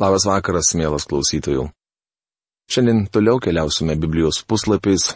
Labas 0.00 0.24
vakaras, 0.24 0.72
mielas 0.72 1.04
klausytojų. 1.04 1.66
Šiandien 2.72 3.02
toliau 3.12 3.36
keliausime 3.42 3.98
Biblijos 4.00 4.38
puslapiais, 4.48 5.10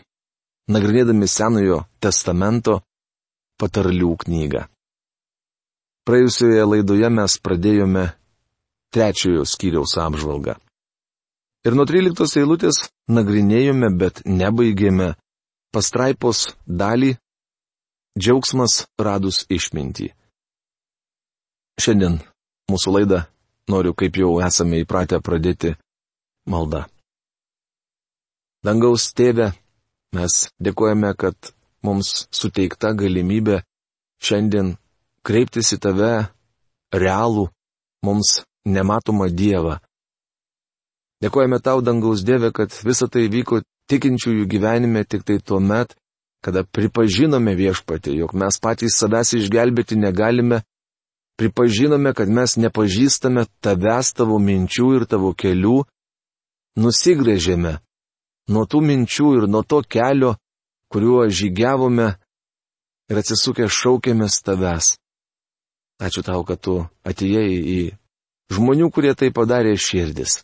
nagrinėdami 0.69 1.25
Senojo 1.25 1.79
testamento 2.05 2.83
patarlių 3.57 4.11
knygą. 4.27 4.67
Praėjusioje 6.05 6.69
laidoje 6.69 7.09
mes 7.17 7.39
pradėjome 7.41 8.05
trečiojo 8.93 9.49
skyriaus 9.49 9.97
apžvalgą. 10.05 10.59
Ir 11.65 11.73
nuo 11.73 11.89
13 11.89 12.43
eilutės 12.45 12.85
nagrinėjome, 13.09 13.89
bet 13.97 14.21
nebaigėme 14.29 15.15
pastraipos 15.73 16.51
dalį 16.69 17.15
Džiaugsmas 18.21 18.85
radus 19.01 19.47
išmintį. 19.49 20.13
Šiandien 21.81 22.21
mūsų 22.71 22.93
laidą 22.99 23.25
noriu, 23.71 23.95
kaip 23.97 24.17
jau 24.21 24.39
esame 24.45 24.83
įpratę 24.85 25.21
pradėti 25.25 25.75
maldą. 26.51 26.85
Dangaus 28.65 29.11
tėve, 29.17 29.51
mes 30.17 30.49
dėkojame, 30.63 31.13
kad 31.21 31.37
mums 31.85 32.27
suteikta 32.33 32.95
galimybė 32.97 33.61
šiandien 34.25 34.75
kreiptis 35.25 35.75
į 35.77 35.81
tave 35.85 36.13
realų, 36.95 37.49
mums 38.05 38.39
nematomą 38.65 39.29
Dievą. 39.29 39.79
Dėkojame 41.25 41.61
tau, 41.65 41.81
dangaus 41.85 42.25
Dieve, 42.25 42.51
kad 42.53 42.73
visa 42.85 43.09
tai 43.09 43.29
vyko 43.33 43.63
tikinčiųjų 43.93 44.49
gyvenime 44.49 45.05
tik 45.05 45.25
tai 45.29 45.39
tuo 45.41 45.61
met, 45.61 45.95
kada 46.45 46.65
pripažinome 46.65 47.55
viešpatį, 47.57 48.19
jog 48.21 48.35
mes 48.37 48.61
patys 48.61 48.97
savęs 49.01 49.33
išgelbėti 49.39 49.97
negalime 49.97 50.61
pripažinome, 51.41 52.15
kad 52.15 52.29
mes 52.29 52.57
nepažįstame 52.57 53.47
tavęs 53.65 54.13
tavo 54.15 54.39
minčių 54.39 54.91
ir 54.99 55.07
tavo 55.11 55.33
kelių, 55.35 55.83
nusigrėžėme 56.79 57.79
nuo 58.53 58.65
tų 58.69 58.83
minčių 58.85 59.31
ir 59.39 59.49
nuo 59.49 59.63
to 59.63 59.81
kelio, 59.83 60.35
kuriuo 60.93 61.25
žygiavome 61.31 62.09
ir 63.11 63.21
atsisukę 63.21 63.69
šaukėmės 63.69 64.41
tavęs. 64.47 64.95
Ačiū 66.03 66.25
tau, 66.27 66.43
kad 66.45 66.61
tu 66.61 66.81
atėjai 67.07 67.47
į 67.79 67.81
žmonių, 68.53 68.91
kurie 68.91 69.15
tai 69.15 69.31
padarė 69.35 69.77
širdis. 69.79 70.43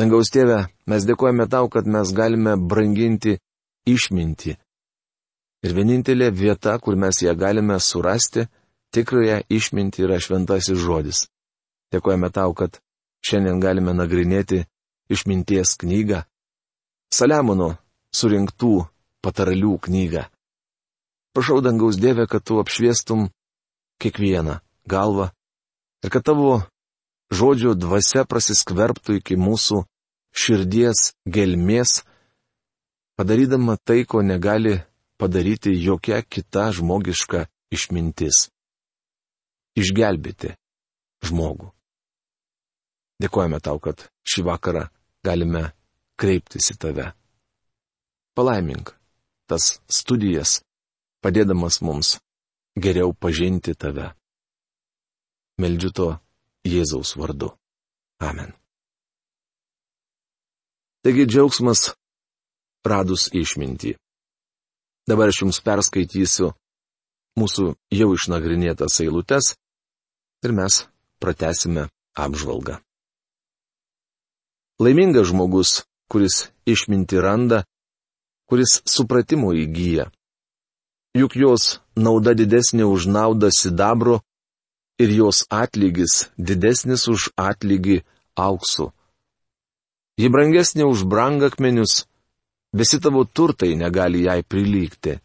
Dangaus 0.00 0.32
tėve, 0.32 0.64
mes 0.88 1.06
dėkojame 1.06 1.46
tau, 1.52 1.68
kad 1.68 1.86
mes 1.86 2.10
galime 2.16 2.56
branginti 2.56 3.36
išminti. 3.86 4.56
Ir 5.62 5.74
vienintelė 5.76 6.32
vieta, 6.34 6.74
kur 6.82 6.96
mes 6.98 7.20
ją 7.22 7.36
galime 7.38 7.76
surasti, 7.78 8.48
tikrąją 8.92 9.42
išmintį 9.48 10.04
yra 10.06 10.18
šventasis 10.20 10.78
žodis. 10.78 11.26
Dėkojame 11.92 12.30
tau, 12.32 12.52
kad 12.56 12.78
šiandien 13.24 13.60
galime 13.60 13.94
nagrinėti 13.96 14.64
išminties 15.12 15.76
knygą, 15.82 16.22
Saliamono 17.12 17.74
surinktų 18.16 18.86
pataralių 19.20 19.74
knygą. 19.84 20.22
Prašau 21.36 21.60
dangaus 21.64 21.98
Dievę, 22.00 22.24
kad 22.24 22.44
tu 22.44 22.56
apšviestum 22.60 23.26
kiekvieną 24.00 24.60
galvą 24.88 25.28
ir 26.04 26.10
kad 26.12 26.24
tavo 26.24 26.62
žodžio 27.32 27.74
dvasia 27.76 28.24
prasiskverbtų 28.28 29.20
iki 29.20 29.36
mūsų 29.36 29.82
širdies 30.32 31.12
gelmės, 31.28 32.02
padarydama 33.20 33.76
tai, 33.76 34.04
ko 34.08 34.24
negali 34.24 34.80
padaryti 35.20 35.76
jokia 35.76 36.24
kita 36.24 36.70
žmogiška 36.72 37.46
išmintis 37.72 38.48
išgelbėti 39.78 40.54
žmogų. 41.26 41.70
Dėkojame 43.22 43.60
tau, 43.62 43.78
kad 43.78 44.08
šį 44.26 44.44
vakarą 44.48 44.88
galime 45.24 45.70
kreiptis 46.18 46.72
į 46.74 46.78
tave. 46.82 47.06
Palaimink 48.34 48.94
tas 49.50 49.78
studijas, 49.90 50.62
padėdamas 51.22 51.80
mums 51.84 52.16
geriau 52.74 53.12
pažinti 53.12 53.74
tave. 53.74 54.12
Meldžiu 55.60 55.90
to 55.92 56.08
Jėzaus 56.66 57.14
vardu. 57.18 57.52
Amen. 58.22 58.54
Taigi 61.02 61.26
džiaugsmas 61.26 61.92
radus 62.86 63.28
išmintį. 63.34 63.96
Dabar 65.10 65.32
aš 65.32 65.42
jums 65.42 65.58
perskaitysiu 65.66 66.52
mūsų 67.38 67.72
jau 67.98 68.08
išnagrinėtas 68.14 69.00
eilutes 69.02 69.54
ir 70.44 70.52
mes 70.52 70.86
pratesime 71.22 71.88
apžvalgą. 72.14 72.78
Laimingas 74.82 75.28
žmogus, 75.30 75.84
kuris 76.10 76.48
išminti 76.66 77.20
randa, 77.22 77.62
kuris 78.50 78.82
supratimo 78.84 79.52
įgyja. 79.54 80.10
Juk 81.14 81.36
jos 81.36 81.78
nauda 81.96 82.32
didesnė 82.34 82.88
už 82.88 83.06
naudą 83.06 83.52
sidabro 83.52 84.22
ir 84.98 85.12
jos 85.12 85.44
atlygis 85.52 86.26
didesnis 86.38 87.06
už 87.08 87.30
atlygį 87.36 88.00
auksu. 88.36 88.90
Ji 90.20 90.28
brangesnė 90.28 90.84
už 90.88 91.04
brangakmenius, 91.08 92.04
visi 92.72 93.00
tavo 93.00 93.24
turtai 93.24 93.72
negali 93.76 94.24
jai 94.26 94.42
prilygti. 94.42 95.20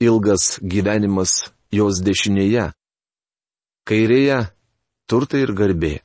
Ilgas 0.00 0.58
gyvenimas 0.60 1.52
jos 1.72 2.00
dešinėje, 2.04 2.70
kairėje- 3.90 4.38
turtai 5.10 5.42
ir 5.42 5.52
garbė. 5.58 5.98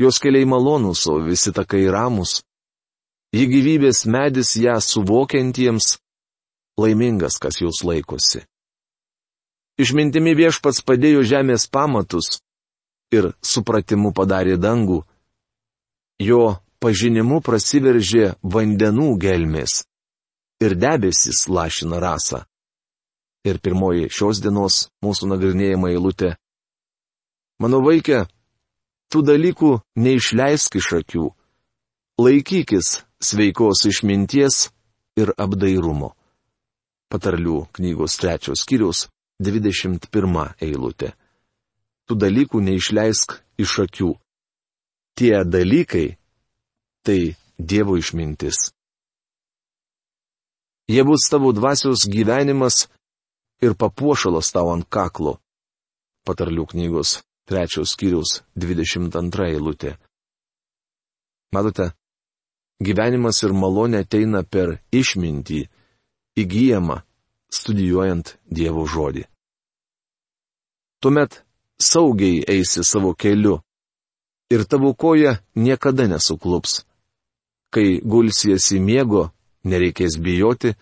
Jos 0.00 0.18
keliai 0.18 0.48
malonūs, 0.48 1.04
o 1.12 1.20
visi 1.22 1.52
takai 1.52 1.84
ramus. 1.92 2.42
Ji 3.34 3.46
gyvybės 3.50 4.06
medis 4.06 4.56
ją 4.56 4.80
suvokiantiems, 4.80 5.98
laimingas, 6.80 7.38
kas 7.38 7.60
jūs 7.60 7.84
laikosi. 7.84 8.42
Išmintimi 9.78 10.34
viešpats 10.38 10.82
padėjo 10.86 11.22
žemės 11.26 11.66
pamatus 11.66 12.38
ir 13.10 13.32
supratimu 13.42 14.12
padarė 14.14 14.56
dangų. 14.56 15.02
Jo 16.22 16.58
pažinimu 16.82 17.40
prasiveržė 17.42 18.36
vandenų 18.42 19.18
gelmės 19.18 19.82
ir 20.62 20.76
debesis 20.78 21.48
lašina 21.50 21.98
rasą. 21.98 22.44
Ir 23.44 23.58
pirmoji 23.58 24.08
šios 24.14 24.40
dienos 24.40 24.88
mūsų 25.04 25.28
nagrinėjama 25.34 25.90
eilutė 25.92 26.36
Mano 27.62 27.78
vaikė, 27.84 28.24
tų 29.10 29.22
dalykų 29.30 29.70
neišleisk 29.94 30.78
iš 30.80 30.88
akių. 30.98 31.26
Laikykis 32.18 33.04
sveikos 33.22 33.84
išminties 33.90 34.68
ir 35.18 35.30
apdairumo. 35.38 36.14
Patarlių 37.10 37.68
knygos 37.76 38.18
trečios 38.18 38.64
skyrius 38.64 39.06
21 39.42 40.54
eilutė. 40.62 41.12
Tų 42.10 42.18
dalykų 42.18 42.62
neišleisk 42.68 43.38
iš 43.62 43.78
akių. 43.86 44.10
Tie 45.14 45.44
dalykai- 45.46 46.16
tai 47.06 47.36
Dievo 47.54 47.94
išmintis. 47.94 48.74
Jie 50.90 51.04
bus 51.06 51.30
tavo 51.30 51.52
dvasios 51.54 52.02
gyvenimas 52.10 52.88
ir 53.62 53.78
papuošalas 53.78 54.50
tau 54.50 54.72
ant 54.74 54.88
kaklo. 54.90 55.38
Patarlių 56.26 56.66
knygos 56.66 57.22
trečios 57.48 57.92
skyriaus 57.94 58.40
22 58.56 59.48
eilutė. 59.52 59.94
Matote, 61.54 61.92
gyvenimas 62.82 63.42
ir 63.44 63.54
malonė 63.54 64.02
ateina 64.04 64.42
per 64.42 64.78
išmintį, 64.92 65.60
įgyjama, 66.40 67.02
studijuojant 67.52 68.34
Dievo 68.50 68.86
žodį. 68.90 69.26
Tuomet 71.00 71.42
saugiai 71.78 72.42
eisi 72.48 72.82
savo 72.84 73.12
keliu 73.14 73.60
ir 74.50 74.64
tavo 74.64 74.94
koja 74.94 75.36
niekada 75.54 76.08
nesuklups. 76.08 76.82
Kai 77.74 78.00
gulsiesi 78.00 78.78
miego, 78.80 79.28
nereikės 79.66 80.16
bijoti, 80.22 80.74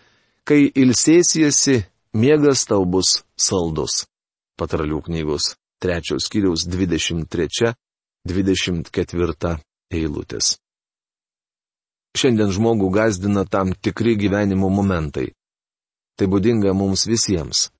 kai 0.45 0.69
ilsėsiesi, 0.69 1.81
miegas 2.13 2.65
tau 2.69 2.85
bus 2.85 3.23
saldus. 3.35 4.05
Patralių 4.57 5.01
knygos 5.07 5.55
trečios 5.83 6.23
skyriaus 6.29 6.61
23-24 6.71 9.59
eilutės. 9.91 10.63
Šiandien 12.13 12.51
žmogų 12.53 12.91
gazdina 12.93 13.41
tam 13.49 13.73
tikri 13.73 14.13
gyvenimo 14.15 14.69
momentai. 14.69 15.33
Tai 16.13 16.27
būdinga 16.29 16.73
mums 16.77 17.07
visiems. 17.09 17.71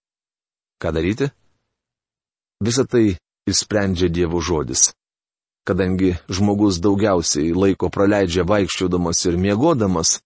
Ką 0.81 0.89
daryti? 0.95 1.29
Visą 2.65 2.85
tai 2.89 3.13
įsprendžia 3.49 4.09
Dievo 4.09 4.41
žodis. 4.41 4.89
Kadangi 5.63 6.17
žmogus 6.27 6.81
daugiausiai 6.83 7.53
laiko 7.55 7.87
praleidžia 7.93 8.43
vaikščiodamas 8.43 9.21
ir 9.29 9.37
miegodamas, 9.39 10.17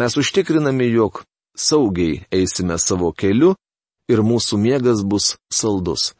mes 0.00 0.16
užtikriname, 0.16 0.88
jog 0.90 1.22
saugiai 1.56 2.24
eisime 2.34 2.78
savo 2.82 3.12
keliu 3.12 3.54
ir 4.10 4.24
mūsų 4.26 4.58
miegas 4.58 5.04
bus 5.04 5.36
saldus. 5.52 6.14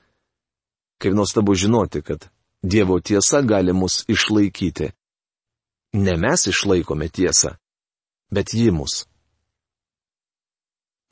Kaip 1.00 1.14
nuostabu 1.14 1.54
žinoti, 1.54 2.02
kad 2.02 2.28
Dievo 2.62 3.00
tiesa 3.00 3.42
gali 3.42 3.72
mus 3.72 4.04
išlaikyti. 4.08 4.90
Ne 5.92 6.16
mes 6.16 6.46
išlaikome 6.46 7.08
tiesą, 7.08 7.56
bet 8.30 8.54
ji 8.54 8.70
mus. 8.70 9.06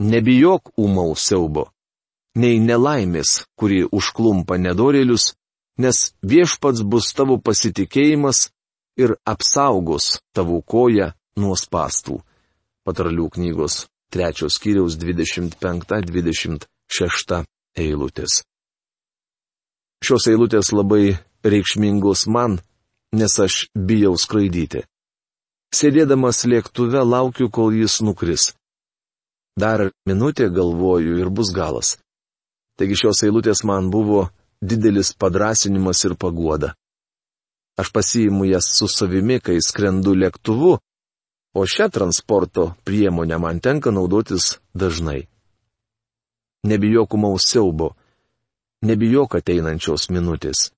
Nebijok 0.03 0.71
ūmaus 0.77 1.29
siaubo, 1.29 1.71
nei 2.35 2.59
nelaimės, 2.61 3.45
kuri 3.59 3.85
užklumpa 3.87 4.57
nedorėlius, 4.59 5.35
nes 5.79 6.15
viešpats 6.23 6.83
bus 6.83 7.13
tavo 7.15 7.39
pasitikėjimas 7.39 8.51
ir 8.99 9.17
apsaugos 9.25 10.21
tavo 10.35 10.63
koją 10.63 11.13
nuo 11.39 11.57
spastų. 11.59 12.23
Patarlių 12.85 13.31
knygos 13.37 13.87
trečios 14.13 14.59
kiriaus 14.63 14.97
25-26 15.01 17.45
eilutės. 17.79 18.43
Šios 20.05 20.27
eilutės 20.29 20.69
labai 20.77 21.15
reikšmingos 21.49 22.27
man, 22.29 22.59
nes 23.17 23.39
aš 23.41 23.55
bijau 23.73 24.19
skraidyti. 24.21 24.83
Sėdėdamas 25.73 26.43
lėktuve 26.51 27.01
laukiu, 27.09 27.49
kol 27.49 27.73
jis 27.73 28.03
nukris. 28.05 28.51
Dar 29.57 29.87
minutė 30.05 30.51
galvoju 30.53 31.17
ir 31.23 31.31
bus 31.33 31.55
galas. 31.57 31.95
Taigi 32.77 32.99
šios 33.01 33.23
eilutės 33.25 33.65
man 33.65 33.89
buvo 33.95 34.27
didelis 34.61 35.15
padrasinimas 35.17 36.05
ir 36.05 36.19
paguoda. 36.21 36.75
Aš 37.81 37.89
pasiimu 37.95 38.45
jas 38.51 38.69
su 38.77 38.91
savimi, 38.91 39.41
kai 39.41 39.57
skrendu 39.65 40.13
lėktuvu, 40.15 40.77
o 41.55 41.61
šią 41.65 41.89
transporto 41.97 42.75
priemonę 42.85 43.39
man 43.41 43.61
tenka 43.65 43.95
naudotis 43.95 44.59
dažnai. 44.75 45.25
Nebijok 46.69 47.15
umaus 47.17 47.49
siaubo, 47.49 47.95
nebijok 48.85 49.39
ateinančios 49.41 50.09
minutės. 50.15 50.71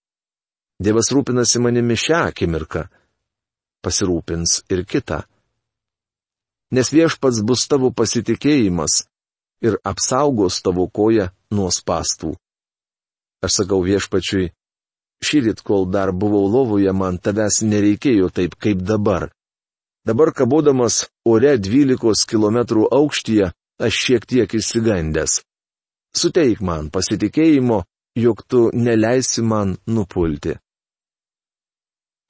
Dievas 0.82 1.10
rūpinasi 1.14 1.62
manimi 1.64 1.96
šią 1.96 2.26
akimirką, 2.30 2.84
pasirūpins 3.84 4.60
ir 4.72 4.84
kitą. 4.84 5.22
Nes 6.74 6.90
viešpats 6.92 7.40
bus 7.46 7.64
tavo 7.70 7.92
pasitikėjimas 7.94 9.04
ir 9.64 9.78
apsaugos 9.86 10.60
tavo 10.62 10.88
koją 10.90 11.30
nuo 11.54 11.70
spastų. 11.72 12.34
Aš 13.46 13.60
sakau 13.62 13.80
viešpačiui, 13.86 14.50
Šįryt, 15.24 15.62
kol 15.64 15.86
dar 15.88 16.12
buvau 16.12 16.44
lovoje, 16.44 16.92
man 16.92 17.16
tavęs 17.18 17.62
nereikėjo 17.64 18.28
taip 18.36 18.56
kaip 18.60 18.82
dabar. 18.84 19.30
Dabar 20.06 20.32
kabodamas 20.36 21.06
ore 21.24 21.56
12 21.58 22.26
km 22.28 22.58
aukštyje, 22.92 23.50
aš 23.80 24.00
šiek 24.04 24.26
tiek 24.26 24.54
išsigandęs. 24.54 25.40
Suteik 26.16 26.60
man 26.60 26.90
pasitikėjimo, 26.92 27.84
jog 28.16 28.42
tu 28.48 28.70
neleisi 28.72 29.42
man 29.42 29.76
nupulti. 29.86 30.56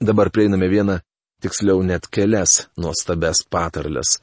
Dabar 0.01 0.31
prieiname 0.31 0.69
vieną, 0.69 0.99
tiksliau 1.41 1.83
net 1.83 2.09
kelias 2.13 2.67
nuostabes 2.77 3.45
patarlės. 3.49 4.19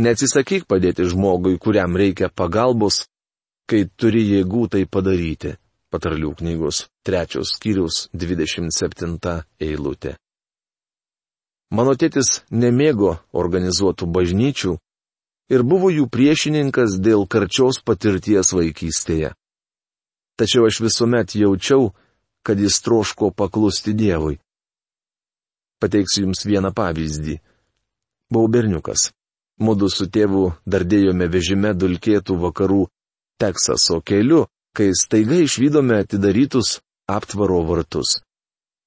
Neatsisakyk 0.00 0.64
padėti 0.70 1.04
žmogui, 1.10 1.58
kuriam 1.60 1.98
reikia 2.00 2.30
pagalbos, 2.32 3.02
kai 3.68 3.84
turi 3.96 4.22
jėgų 4.30 4.68
tai 4.72 4.86
padaryti. 4.86 5.56
Patarlių 5.92 6.30
knygos 6.38 6.86
trečios 7.04 7.50
skyriaus 7.58 8.06
27 8.16 9.42
eilutė. 9.60 10.14
Mano 11.72 11.92
tėtis 12.00 12.40
nemėgo 12.48 13.18
organizuotų 13.36 14.08
bažnyčių 14.08 14.72
ir 15.52 15.62
buvo 15.68 15.92
jų 15.92 16.08
priešininkas 16.08 16.96
dėl 16.96 17.26
karčios 17.28 17.82
patirties 17.84 18.54
vaikystėje. 18.56 19.34
Tačiau 20.38 20.66
aš 20.68 20.80
visuomet 20.84 21.34
jaučiau, 21.36 21.92
kad 22.42 22.60
jis 22.60 22.80
troško 22.82 23.30
paklusti 23.30 23.92
Dievui. 23.94 24.38
Pateiksiu 25.80 26.26
Jums 26.26 26.46
vieną 26.46 26.72
pavyzdį. 26.74 27.36
Buvau 28.32 28.48
berniukas. 28.48 29.10
Mūdu 29.62 29.90
su 29.92 30.08
tėvu 30.10 30.48
dardėjome 30.66 31.28
vežime 31.30 31.74
dulkėtų 31.76 32.38
vakarų 32.46 32.86
Teksaso 33.42 34.00
keliu 34.06 34.46
kai 34.76 34.92
staiga 34.96 35.36
išvykome 35.44 35.98
atidarytus 36.02 36.80
aptvaro 37.08 37.60
vartus. 37.68 38.20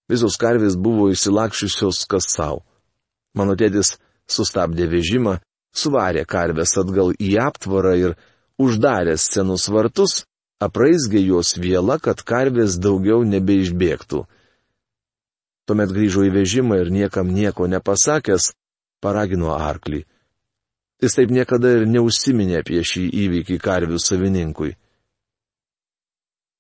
Visos 0.10 0.38
karvės 0.42 0.78
buvo 0.78 1.10
įsilakščiusios 1.14 2.06
kas 2.10 2.30
savo. 2.34 2.64
Mano 3.38 3.56
tėtis 3.58 3.96
sustabdė 4.30 4.88
vežimą, 4.90 5.40
suvarė 5.76 6.26
karvės 6.26 6.76
atgal 6.82 7.14
į 7.20 7.36
aptvarą 7.42 7.94
ir, 8.02 8.16
uždaręs 8.62 9.28
senus 9.34 9.68
vartus, 9.70 10.24
apraizgė 10.64 11.22
juos 11.22 11.56
vėlą, 11.60 12.00
kad 12.00 12.22
karvės 12.24 12.80
daugiau 12.82 13.24
nebeišbėgtų. 13.28 14.24
Tuomet 15.66 15.92
grįžo 15.92 16.26
į 16.28 16.34
vežimą 16.36 16.78
ir 16.84 16.92
niekam 16.94 17.32
nieko 17.34 17.68
nepasakęs, 17.68 18.52
paragino 19.02 19.56
arklį. 19.56 20.04
Jis 21.02 21.18
taip 21.18 21.34
niekada 21.34 21.74
ir 21.76 21.88
neužsiminė 21.90 22.62
apie 22.62 22.82
šį 22.86 23.04
įvykį 23.26 23.58
karvių 23.60 24.00
savininkui. 24.00 24.76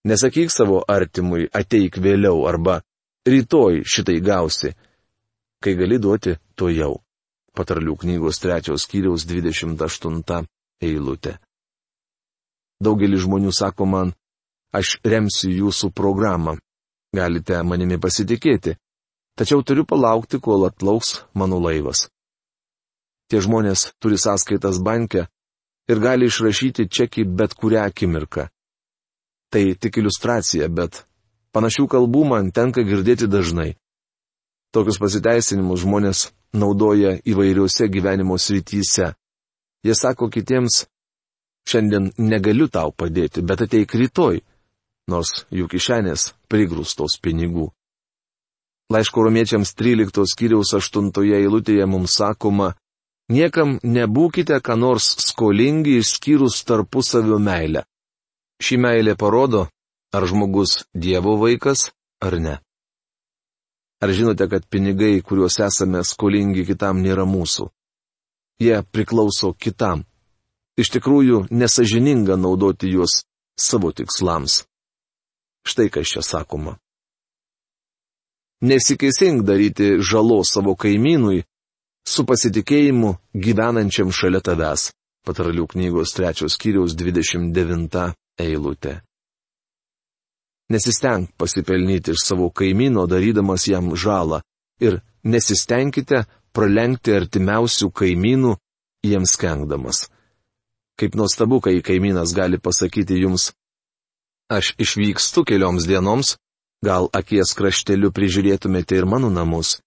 Nesakyk 0.05 0.51
savo 0.53 0.83
artimui 0.85 1.47
ateik 1.53 1.97
vėliau 1.97 2.43
arba 2.49 2.81
rytoj 3.25 3.81
šitai 3.89 4.19
gausi, 4.21 4.75
kai 5.63 5.73
gali 5.79 5.97
duoti 6.01 6.35
to 6.53 6.69
jau. 6.69 6.99
Patarlių 7.55 7.95
knygos 8.03 8.41
trečios 8.43 8.85
kiriaus 8.91 9.23
28 9.25 10.43
eilutė. 10.83 11.37
Daugelis 12.85 13.23
žmonių 13.25 13.51
sako 13.55 13.87
man, 13.89 14.13
aš 14.75 14.99
remsiu 15.01 15.49
jūsų 15.49 15.89
programą, 15.95 16.57
galite 17.15 17.61
manimi 17.65 17.97
pasitikėti, 18.01 18.75
tačiau 19.39 19.63
turiu 19.65 19.85
palaukti, 19.89 20.39
kol 20.39 20.67
atplauks 20.67 21.23
mano 21.33 21.57
laivas. 21.63 22.07
Tie 23.31 23.41
žmonės 23.41 23.89
turi 23.97 24.19
sąskaitas 24.21 24.77
banke 24.85 25.25
ir 25.89 26.01
gali 26.01 26.29
išrašyti 26.29 26.85
čekį 26.89 27.25
bet 27.39 27.55
kurią 27.57 27.87
akimirką. 27.89 28.49
Tai 29.49 29.63
tik 29.81 29.97
iliustracija, 30.01 30.69
bet 30.69 31.05
panašių 31.55 31.87
kalbų 31.89 32.25
man 32.29 32.51
tenka 32.51 32.83
girdėti 32.85 33.29
dažnai. 33.31 33.73
Tokius 34.75 34.99
pasiteisinimus 34.99 35.85
žmonės 35.85 36.25
naudoja 36.53 37.15
įvairiuose 37.23 37.87
gyvenimo 37.89 38.37
srityse. 38.37 39.13
Jie 39.85 39.95
sako 39.95 40.27
kitiems, 40.33 40.85
šiandien 41.69 42.11
negaliu 42.17 42.67
tau 42.69 42.91
padėti, 42.91 43.41
bet 43.41 43.65
ateik 43.65 43.95
rytoj, 43.97 44.41
nors 45.11 45.45
jų 45.53 45.67
kišenės 45.71 46.33
prigrūstos 46.49 47.19
pinigų. 47.21 47.69
Laiško 48.93 49.23
romiečiams 49.25 49.73
13 49.73 50.29
skyriaus 50.29 50.73
8 50.77 51.09
eilutėje 51.39 51.85
mums 51.89 52.19
sakoma, 52.21 52.75
niekam 53.29 53.79
nebūkite 53.81 54.59
ką 54.61 54.77
nors 54.77 55.07
skolingi 55.25 55.97
išskyrus 56.01 56.61
tarpusavio 56.69 57.39
meilę. 57.41 57.85
Ši 58.61 58.77
meilė 58.77 59.15
parodo, 59.17 59.65
ar 60.13 60.27
žmogus 60.29 60.85
Dievo 60.93 61.35
vaikas 61.41 61.89
ar 62.21 62.37
ne. 62.39 62.59
Ar 64.03 64.11
žinote, 64.13 64.45
kad 64.47 64.67
pinigai, 64.69 65.21
kuriuos 65.25 65.57
esame 65.65 66.03
skolingi 66.03 66.65
kitam, 66.67 67.01
nėra 67.01 67.25
mūsų? 67.25 67.71
Jie 68.61 68.77
priklauso 68.93 69.53
kitam. 69.57 70.05
Iš 70.75 70.91
tikrųjų, 70.97 71.45
nesažininga 71.55 72.35
naudoti 72.35 72.89
juos 72.91 73.23
savo 73.55 73.91
tikslams. 73.95 74.65
Štai 75.65 75.87
kas 75.89 76.11
čia 76.11 76.21
sakoma. 76.21 76.75
Nesikeisink 78.61 79.43
daryti 79.47 79.95
žalos 80.03 80.51
savo 80.51 80.75
kaimynui 80.75 81.43
su 82.07 82.25
pasitikėjimu 82.27 83.15
gyvenančiam 83.33 84.11
šalia 84.11 84.43
tavęs. 84.43 84.91
Patarlių 85.25 85.65
knygos 85.71 86.13
trečios 86.13 86.57
kiriaus 86.61 86.93
29 86.93 88.13
eilutė. 88.45 88.99
Nesisteng 90.69 91.31
pasipelnyti 91.37 92.13
iš 92.13 92.25
savo 92.25 92.49
kaimyno 92.49 93.05
darydamas 93.09 93.65
jam 93.69 93.89
žalą 93.95 94.41
ir 94.81 94.99
nesistengkite 95.23 96.25
pralenkti 96.53 97.13
artimiausių 97.15 97.89
kaimynų 97.89 98.53
jiems 99.05 99.35
kengdamas. 99.41 100.05
Kaip 100.99 101.15
nuostabu, 101.15 101.59
kai 101.61 101.81
kaimynas 101.83 102.33
gali 102.35 102.57
pasakyti 102.57 103.19
jums, 103.23 103.51
aš 104.47 104.75
išvykstu 104.79 105.43
kelioms 105.43 105.87
dienoms, 105.89 106.37
gal 106.85 107.09
akies 107.19 107.51
krašteliu 107.57 108.11
prižiūrėtumėte 108.15 108.95
ir 108.95 109.07
mano 109.09 109.29
namus. 109.29 109.79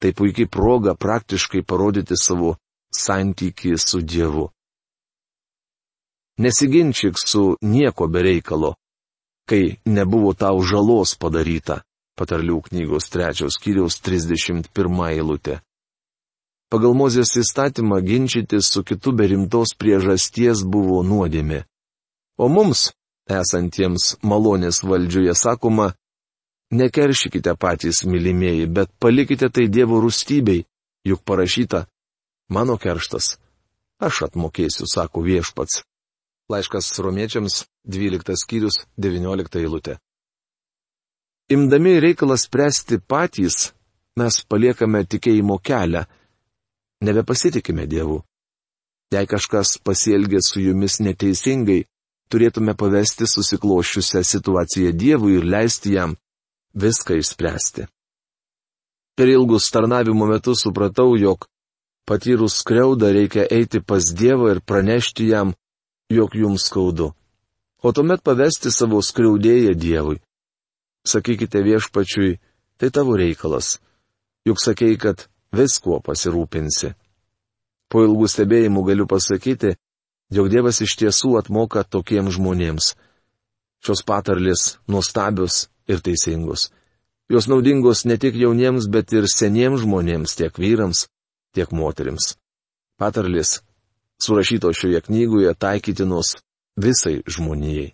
Tai 0.00 0.12
puikiai 0.12 0.50
proga 0.50 0.94
praktiškai 0.94 1.64
parodyti 1.66 2.18
savo 2.18 2.56
santykį 2.94 3.74
su 3.80 4.02
Dievu. 4.02 4.48
Nesiginčyk 6.38 7.18
su 7.18 7.56
nieko 7.62 8.08
bereikalo, 8.10 8.74
kai 9.48 9.78
nebuvo 9.86 10.34
tau 10.34 10.62
žalos 10.62 11.14
padaryta. 11.18 11.82
Patarlių 12.14 12.60
knygos 12.68 13.08
trečios 13.10 13.56
kiriaus 13.58 13.98
31 13.98 14.70
eilutė. 15.10 15.58
Pagal 16.74 16.96
Mozės 16.98 17.36
įstatymą 17.38 18.00
ginčytis 18.02 18.72
su 18.74 18.82
kitu 18.82 19.12
be 19.14 19.28
rimtos 19.30 19.76
priežasties 19.78 20.64
buvo 20.66 21.04
nuodėmė. 21.06 21.60
O 22.34 22.48
mums, 22.50 22.88
esantiems 23.30 24.16
malonės 24.26 24.82
valdžioje, 24.82 25.36
sakoma, 25.38 25.92
Nekeršykite 26.74 27.54
patys, 27.54 28.04
mylimieji, 28.04 28.66
bet 28.66 28.90
palikite 28.98 29.46
tai 29.52 29.68
Dievo 29.68 30.00
rūstybei, 30.02 30.64
juk 31.06 31.20
parašyta, 31.22 31.84
mano 32.50 32.74
kerštas. 32.80 33.36
Aš 34.02 34.24
atmokėsiu, 34.26 34.88
sako 34.90 35.22
viešpats. 35.22 35.84
Laiškas 36.50 36.90
romiečiams 37.04 37.64
12 37.86 38.34
skyrius 38.40 38.80
19 38.98 39.60
eilutė. 39.62 39.98
Imdami 41.54 42.00
reikalą 42.00 42.36
spręsti 42.40 42.98
patys, 42.98 43.70
mes 44.18 44.40
paliekame 44.48 45.04
tikėjimo 45.06 45.60
kelią. 45.62 46.04
Nebepasitikime 47.02 47.86
Dievu. 47.86 48.22
Jei 49.12 49.26
kažkas 49.26 49.78
pasielgė 49.84 50.40
su 50.42 50.60
jumis 50.62 51.00
neteisingai, 51.00 51.84
turėtume 52.30 52.74
pavesti 52.74 53.26
susiklošiusią 53.30 54.22
situaciją 54.26 54.92
Dievui 54.92 55.38
ir 55.38 55.44
leisti 55.44 55.94
jam 55.94 56.16
viską 56.74 57.18
išspręsti. 57.20 57.86
Per 59.14 59.28
ilgus 59.30 59.70
tarnavimo 59.70 60.26
metus 60.26 60.64
supratau, 60.64 61.14
jog 61.16 61.46
patyrus 62.08 62.58
skriaudą 62.62 63.12
reikia 63.14 63.46
eiti 63.50 63.80
pas 63.80 64.10
Dievą 64.20 64.50
ir 64.54 64.60
pranešti 64.60 65.28
jam, 65.30 65.54
jog 66.10 66.34
jums 66.34 66.66
skaudu. 66.66 67.12
O 67.82 67.92
tuomet 67.92 68.24
pavesti 68.24 68.72
savo 68.72 69.02
skriaudėją 69.02 69.74
Dievui. 69.78 70.18
Sakykite 71.06 71.60
viešpačiui, 71.62 72.38
tai 72.80 72.90
tavo 72.90 73.14
reikalas. 73.16 73.78
Juk 74.48 74.58
sakei, 74.58 74.96
kad 74.96 75.28
viskuo 75.56 76.00
pasirūpinsi. 76.04 76.92
Po 77.90 78.04
ilgų 78.04 78.28
stebėjimų 78.30 78.84
galiu 78.88 79.06
pasakyti, 79.10 79.74
jog 80.34 80.50
Dievas 80.52 80.80
iš 80.84 80.96
tiesų 81.00 81.36
atmoka 81.40 81.84
tokiems 81.84 82.36
žmonėms. 82.36 82.94
Šios 83.84 84.02
patarlės 84.06 84.78
nuostabios 84.88 85.68
ir 85.86 86.00
teisingos. 86.00 86.70
Jos 87.28 87.48
naudingos 87.48 88.04
ne 88.04 88.16
tik 88.20 88.36
jauniems, 88.36 88.88
bet 88.88 89.12
ir 89.12 89.28
seniems 89.30 89.84
žmonėms, 89.84 90.36
tiek 90.36 90.56
vyrams, 90.60 91.06
tiek 91.56 91.70
moteriams. 91.72 92.34
Patarlės, 93.00 93.60
surašytos 94.20 94.76
šioje 94.80 95.00
knygoje, 95.06 95.54
taikytinos 95.54 96.36
visai 96.76 97.22
žmonijai. 97.26 97.92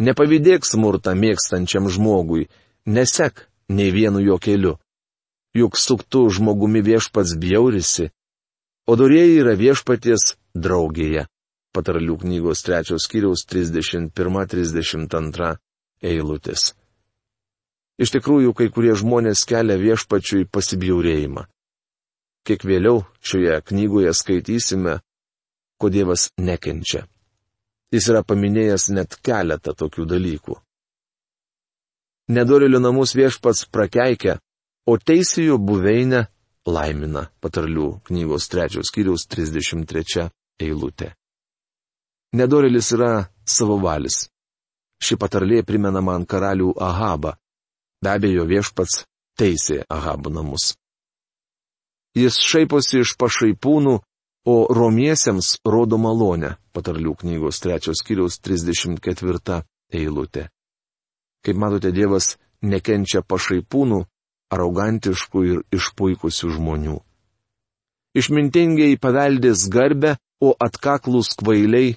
Nepavydėk 0.00 0.64
smurtą 0.64 1.12
mėgstančiam 1.12 1.90
žmogui, 1.92 2.46
nesek 2.86 3.44
nei 3.68 3.92
vienu 3.92 4.22
jo 4.24 4.38
keliu. 4.40 4.78
Juk 5.56 5.78
suktų 5.78 6.28
žmogumi 6.30 6.82
viešpats 6.86 7.34
bjaurisi, 7.42 8.10
o 8.86 8.96
dorėjai 8.98 9.38
yra 9.42 9.54
viešpaties 9.58 10.34
draugėje. 10.54 11.26
Patarlių 11.70 12.16
knygos 12.22 12.64
trečios 12.66 13.04
skyriaus 13.06 13.46
31-32 13.46 15.50
eilutės. 16.02 16.74
Iš 18.00 18.10
tikrųjų, 18.16 18.54
kai 18.56 18.68
kurie 18.74 18.94
žmonės 18.96 19.44
kelia 19.46 19.76
viešpačiui 19.78 20.48
pasibjaurėjimą. 20.50 21.44
Kiek 22.46 22.64
vėliau 22.64 23.04
šioje 23.20 23.60
knygoje 23.68 24.14
skaitysime, 24.16 25.00
ko 25.78 25.90
Dievas 25.92 26.30
nekenčia. 26.40 27.04
Jis 27.92 28.08
yra 28.10 28.22
paminėjęs 28.24 28.88
net 28.96 29.18
keletą 29.22 29.74
tokių 29.76 30.06
dalykų. 30.08 30.56
Nedorilių 32.30 32.80
namus 32.80 33.14
viešpats 33.18 33.66
prakeikia, 33.74 34.38
o 34.90 34.96
teisėjų 34.98 35.58
buveinę 35.62 36.24
laimina 36.66 37.28
patarlių 37.42 37.88
knygos 38.08 38.48
trečios 38.50 38.90
kiriaus 38.94 39.26
33 39.30 40.26
eilutė. 40.66 41.12
Nedorilis 42.34 42.90
yra 42.94 43.12
savovalis. 43.46 44.26
Ši 45.00 45.16
patarlė 45.16 45.62
primena 45.66 46.02
man 46.04 46.26
karalių 46.28 46.74
Ahabą. 46.76 47.32
Be 48.02 48.10
abejo, 48.12 48.44
viešpats 48.50 49.04
teisė 49.40 49.80
Ahabų 49.88 50.32
namus. 50.36 50.74
Jis 52.16 52.36
šaiposi 52.42 53.00
iš 53.04 53.14
pašaipūnų, 53.20 53.96
o 54.50 54.54
romiesiems 54.74 55.58
rodo 55.64 55.98
malonę, 56.00 56.56
patarlių 56.74 57.14
knygos 57.22 57.60
trečios 57.62 58.02
kiriaus 58.06 58.40
34 58.42 59.60
eilutė. 59.92 60.48
Kaip 61.44 61.56
matote, 61.56 61.92
Dievas 61.92 62.36
nekenčia 62.62 63.22
pašaipūnų, 63.22 64.00
arogantiškų 64.50 65.44
ir 65.50 65.62
išpuikusių 65.76 66.50
žmonių. 66.56 66.98
Išmintingiai 68.18 68.98
paveldės 68.98 69.68
garbę, 69.70 70.16
o 70.40 70.54
atkaklus 70.56 71.34
kvailiai 71.38 71.94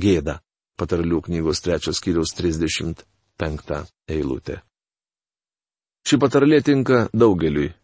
gėda 0.00 0.38
patarlių 0.80 1.20
knygos 1.26 1.60
trečios 1.60 2.00
kiriaus 2.00 2.32
35 2.38 3.80
eilutė. 4.08 4.60
Ši 6.06 6.16
patarlė 6.22 6.62
tinka 6.64 7.08
daugeliui, 7.12 7.74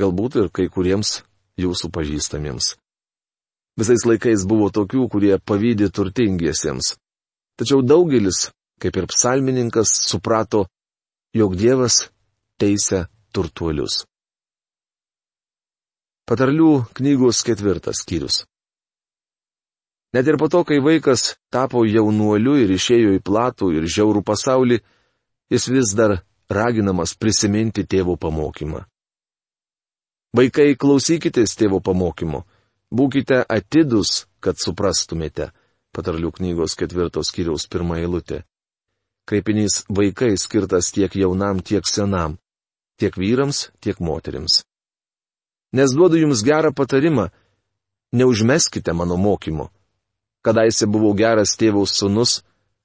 galbūt 0.00 0.40
ir 0.40 0.50
kai 0.50 0.66
kuriems 0.72 1.20
jūsų 1.60 1.92
pažįstamiems. 1.94 2.74
Visais 3.78 4.04
laikais 4.06 4.42
buvo 4.46 4.70
tokių, 4.74 5.06
kurie 5.10 5.36
pavydė 5.38 5.90
turtingiesiems. 5.94 6.94
Tačiau 7.58 7.82
daugelis, 7.86 8.48
kaip 8.82 8.96
ir 8.98 9.06
psalmininkas, 9.10 9.92
suprato, 10.10 10.64
jog 11.34 11.54
Dievas 11.58 12.08
teisia 12.58 13.06
turtuolius. 13.34 14.04
Patarlių 16.24 16.72
knygos 16.96 17.42
ketvirtas 17.44 18.00
skyrius. 18.00 18.44
Net 20.14 20.28
ir 20.30 20.38
po 20.38 20.46
to, 20.48 20.62
kai 20.64 20.78
vaikas 20.78 21.34
tapo 21.50 21.82
jaunuoliu 21.84 22.54
ir 22.62 22.70
išėjo 22.70 23.16
į 23.18 23.22
platų 23.26 23.72
ir 23.74 23.88
žiaurų 23.90 24.22
pasaulį, 24.22 24.78
jis 25.50 25.66
vis 25.74 25.94
dar 25.98 26.20
raginamas 26.48 27.16
prisiminti 27.18 27.82
tėvo 27.82 28.14
pamokymą. 28.16 28.84
Vaikai, 30.34 30.74
klausykitės 30.78 31.54
tėvo 31.58 31.80
pamokymo, 31.82 32.44
būkite 32.94 33.42
atidus, 33.42 34.24
kad 34.42 34.58
suprastumėte, 34.58 35.50
patarlių 35.94 36.30
knygos 36.38 36.78
ketvirtos 36.78 37.34
kiriaus 37.34 37.66
pirmą 37.70 37.98
eilutę. 38.02 38.44
Kreipinys 39.26 39.82
vaikai 39.88 40.34
skirtas 40.38 40.90
tiek 40.94 41.14
jaunam, 41.16 41.62
tiek 41.62 41.86
senam, 41.88 42.38
tiek 43.00 43.16
vyrams, 43.18 43.70
tiek 43.80 44.00
moteriams. 44.00 44.62
Nes 45.74 45.94
duodu 45.94 46.20
jums 46.20 46.44
gerą 46.46 46.70
patarimą, 46.72 47.28
neužmeskite 48.14 48.92
mano 48.92 49.16
mokymo 49.16 49.70
Kadaise 50.44 50.84
buvau 50.84 51.14
geras 51.16 51.54
tėvaus 51.56 51.94
sunus, 51.96 52.42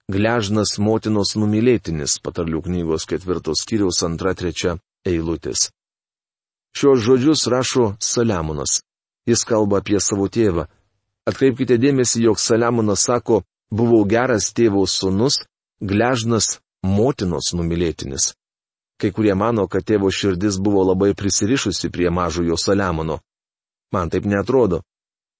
gležnas 0.08 0.78
motinos 0.80 1.34
numylėtinis, 1.36 2.16
patarlių 2.24 2.62
knygos 2.70 3.06
ketvirtos 3.10 3.66
kiriaus 3.68 4.00
antra 4.08 4.32
trečia 4.32 4.78
eilutės. 5.04 5.66
Šios 6.72 7.04
žodžius 7.04 7.44
rašo 7.52 7.90
Saliamonas. 8.00 8.80
Jis 9.28 9.44
kalba 9.44 9.82
apie 9.84 10.00
savo 10.00 10.30
tėvą. 10.32 10.70
Atkreipkite 11.28 11.76
dėmesį, 11.84 12.24
jog 12.30 12.40
Saliamonas 12.40 13.04
sako, 13.10 13.42
buvau 13.76 14.06
geras 14.08 14.54
tėvaus 14.56 14.96
sunus, 15.02 15.42
gležnas 15.84 16.62
motinos 16.80 17.52
numylėtinis. 17.52 18.32
Kai 19.00 19.12
kurie 19.16 19.34
mano, 19.36 19.68
kad 19.72 19.86
tėvo 19.88 20.12
širdis 20.12 20.60
buvo 20.60 20.84
labai 20.84 21.14
prisirišusi 21.16 21.90
prie 21.90 22.10
mažojo 22.12 22.58
Saliamono. 22.60 23.20
Man 23.96 24.10
taip 24.12 24.26
netrodo. 24.28 24.82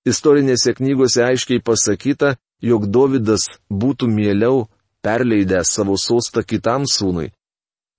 Istorinėse 0.08 0.74
knygose 0.78 1.26
aiškiai 1.26 1.60
pasakyta, 1.60 2.38
jog 2.64 2.88
Dovydas 2.88 3.50
būtų 3.70 4.08
mieliau 4.08 4.70
perleidęs 5.04 5.74
savo 5.76 5.98
sostą 6.00 6.44
kitam 6.44 6.88
sūnui. 6.88 7.34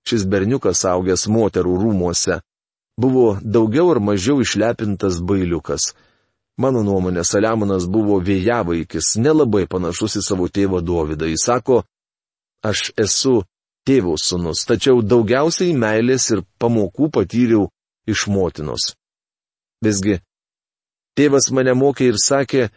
Šis 0.07 0.25
berniukas 0.25 0.81
augęs 0.89 1.27
moterų 1.29 1.77
rūmuose 1.83 2.41
buvo 2.97 3.37
daugiau 3.41 3.91
ar 3.93 3.99
mažiau 4.01 4.41
išlepintas 4.41 5.21
bailiukas. 5.21 5.93
Mano 6.57 6.81
nuomonė, 6.83 7.23
Saliamonas 7.25 7.87
buvo 7.89 8.19
vėjavaikis, 8.21 9.15
nelabai 9.17 9.67
panašus 9.69 10.19
į 10.19 10.25
savo 10.25 10.49
tėvą 10.49 10.81
Dovydą. 10.85 11.29
Jis 11.31 11.45
sako, 11.47 11.83
aš 12.65 12.91
esu 12.97 13.41
tėvo 13.87 14.17
sūnus, 14.19 14.65
tačiau 14.69 15.01
daugiausiai 15.01 15.75
meilės 15.77 16.31
ir 16.35 16.43
pamokų 16.61 17.11
patyriau 17.17 17.69
iš 18.09 18.27
motinos. 18.31 18.93
Visgi, 19.81 20.19
Tėvas 21.17 21.49
mane 21.51 21.73
mokė 21.75 22.07
ir 22.13 22.17
sakė, 22.23 22.69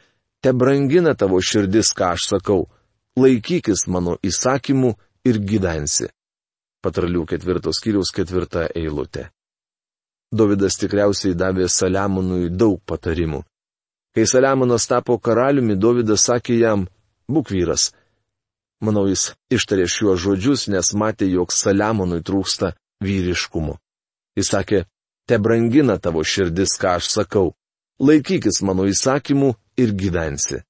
te 0.43 0.53
brangina 0.53 1.15
tavo 1.15 1.39
širdis, 1.39 1.93
ką 1.95 2.15
aš 2.17 2.27
sakau, 2.33 2.65
laikykis 3.17 3.87
mano 3.87 4.17
įsakymų 4.27 4.91
ir 5.29 5.39
gyvensi. 5.39 6.11
Patralių 6.83 7.25
ketvirtos 7.31 7.79
kiriaus 7.81 8.11
ketvirta 8.13 8.67
eilutė. 8.75 9.29
Davidas 10.35 10.77
tikriausiai 10.81 11.37
davė 11.39 11.69
Saliamonui 11.71 12.51
daug 12.51 12.81
patarimų. 12.91 13.45
Kai 14.15 14.27
Saliamonas 14.27 14.89
tapo 14.91 15.17
karaliumi, 15.19 15.79
Davidas 15.79 16.27
sakė 16.27 16.59
jam, 16.59 16.89
būk 17.31 17.55
vyras. 17.55 17.93
Manau, 18.85 19.07
jis 19.09 19.33
ištarė 19.55 19.87
šiuos 19.89 20.21
žodžius, 20.21 20.67
nes 20.69 20.93
matė, 21.01 21.29
jog 21.33 21.53
Saliamonui 21.55 22.21
trūksta 22.27 22.75
vyriškumo. 23.05 23.79
Jis 24.37 24.51
sakė, 24.53 24.85
te 25.29 25.39
brangina 25.41 25.97
tavo 26.03 26.25
širdis, 26.27 26.77
ką 26.81 26.99
aš 26.99 27.09
sakau, 27.15 27.55
laikykis 28.03 28.61
mano 28.67 28.85
įsakymų 28.91 29.55
ir 29.81 29.95
gyvensi. 29.97 30.61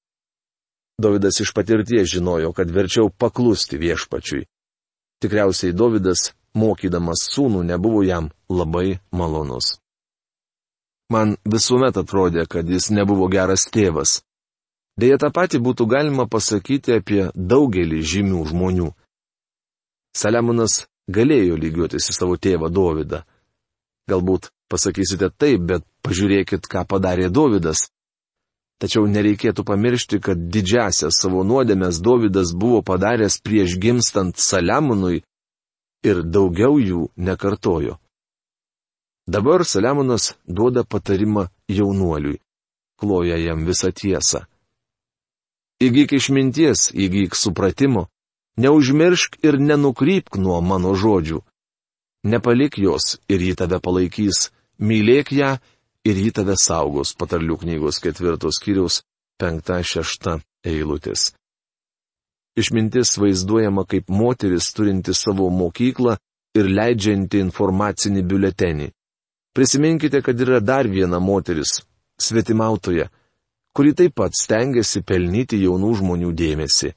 Davidas 1.01 1.41
iš 1.43 1.51
patirties 1.57 2.13
žinojo, 2.13 2.53
kad 2.55 2.71
verčiau 2.71 3.11
paklusti 3.11 3.81
viešpačiui. 3.83 4.45
Tikriausiai 5.25 5.75
Davidas, 5.75 6.31
mokydamas 6.55 7.27
sūnų, 7.33 7.65
nebuvo 7.67 8.05
jam 8.07 8.31
labai 8.49 9.01
malonus. 9.11 9.79
Man 11.11 11.35
visuomet 11.45 11.99
atrodė, 11.99 12.47
kad 12.47 12.69
jis 12.71 12.93
nebuvo 12.95 13.27
geras 13.33 13.67
tėvas. 13.75 14.21
Deja, 15.01 15.19
tą 15.19 15.31
patį 15.35 15.59
būtų 15.59 15.87
galima 15.91 16.29
pasakyti 16.31 16.95
apie 16.95 17.23
daugelį 17.35 18.03
žymių 18.13 18.43
žmonių. 18.51 18.91
Saliamonas 20.15 20.85
galėjo 21.11 21.57
lygiuotis 21.59 22.07
į 22.13 22.15
savo 22.15 22.37
tėvą 22.39 22.71
Dovydą. 22.71 23.25
Galbūt 24.11 24.53
pasakysite 24.71 25.33
taip, 25.35 25.67
bet 25.67 25.83
pažiūrėkit, 26.07 26.69
ką 26.71 26.85
padarė 26.87 27.27
Dovydas. 27.31 27.89
Tačiau 28.79 29.07
nereikėtų 29.11 29.65
pamiršti, 29.67 30.21
kad 30.23 30.39
didžiasias 30.55 31.19
savo 31.19 31.43
nuodėmės 31.47 31.99
Dovydas 32.05 32.55
buvo 32.55 32.83
padaręs 32.87 33.41
prieš 33.43 33.79
gimstant 33.83 34.39
Saliamonui 34.39 35.23
ir 36.07 36.23
daugiau 36.23 36.79
jų 36.79 37.09
nekartojo. 37.17 37.99
Dabar 39.27 39.65
Saliamonas 39.65 40.35
duoda 40.47 40.85
patarimą 40.85 41.49
jaunuoliui, 41.67 42.43
kloja 43.01 43.39
jam 43.41 43.65
visą 43.67 43.91
tiesą. 43.91 44.45
Įgyk 45.83 46.15
išminties, 46.15 46.91
įgyk 46.95 47.35
supratimo, 47.35 48.07
neužmiršk 48.57 49.41
ir 49.43 49.59
nenukrypk 49.59 50.39
nuo 50.39 50.61
mano 50.63 50.95
žodžių. 50.95 51.41
Nepalik 52.25 52.79
jos 52.79 53.19
ir 53.29 53.43
ji 53.43 53.55
tave 53.59 53.81
palaikys, 53.83 54.51
mylėk 54.79 55.33
ją 55.35 55.57
ir 56.07 56.21
ji 56.21 56.31
tave 56.33 56.55
saugos, 56.57 57.13
patarlių 57.19 57.59
knygos 57.65 57.99
ketvirtos 58.01 58.61
kiriaus 58.63 59.03
penkta 59.41 59.81
šešta 59.83 60.39
eilutės. 60.65 61.33
Išmintis 62.55 63.17
vaizduojama 63.19 63.83
kaip 63.91 64.09
moteris 64.09 64.71
turinti 64.73 65.15
savo 65.15 65.51
mokyklą 65.51 66.15
ir 66.55 66.71
leidžianti 66.71 67.41
informacinį 67.43 68.23
biuletenį. 68.31 68.93
Prisiminkite, 69.55 70.23
kad 70.23 70.39
yra 70.41 70.61
dar 70.61 70.87
viena 70.87 71.19
moteris- 71.19 71.83
svetimautoja, 72.25 73.11
kuri 73.75 73.95
taip 73.99 74.15
pat 74.21 74.37
stengiasi 74.39 75.03
pelnyti 75.03 75.59
jaunų 75.65 75.91
žmonių 76.01 76.31
dėmesį. 76.39 76.93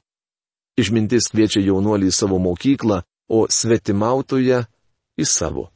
Išmintis 0.78 1.30
kviečia 1.32 1.60
jaunuolį 1.66 2.10
į 2.10 2.14
savo 2.14 2.38
mokyklą, 2.38 3.02
o 3.28 3.46
svetimautoje 3.50 4.62
į 5.18 5.26
savo. 5.26 5.68